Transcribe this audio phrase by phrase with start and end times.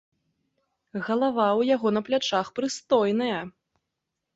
[1.09, 3.41] Галава ў яго на плячах прыстойная.